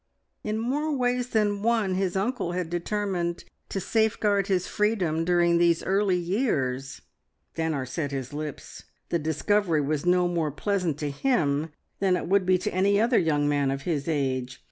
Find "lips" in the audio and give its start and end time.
8.33-8.85